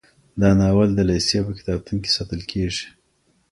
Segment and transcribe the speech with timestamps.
[0.41, 2.85] دا ناول د لېسې په کتابتون کي ساتل کیږي.